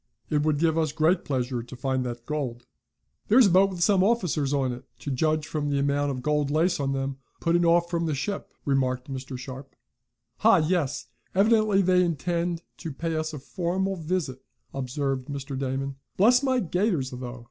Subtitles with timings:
[0.31, 2.65] It would give us great pleasure to find that gold."
[3.27, 6.49] "There's a boat, with some officers in it, to judge by the amount of gold
[6.49, 9.37] lace on them, putting off from the ship," remarked Mr.
[9.37, 9.75] Sharp.
[10.37, 10.57] "Ha!
[10.57, 11.05] Yes!
[11.35, 14.43] Evidently they intend to pay us a formal visit,"
[14.73, 15.55] observed Mr.
[15.55, 15.97] Damon.
[16.17, 17.39] "Bless my gaiters, though.